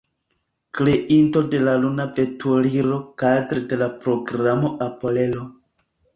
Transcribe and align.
Kreinto 0.77 1.43
de 1.51 1.59
luna 1.83 2.07
veturilo 2.21 2.99
kadre 3.25 3.63
de 3.75 3.81
la 3.83 3.93
Programo 4.01 4.75
Apollo. 4.89 5.47